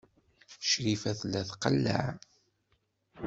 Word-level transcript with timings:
Crifa 0.69 1.11
tella 1.19 1.41
tqelleɛ. 1.49 2.05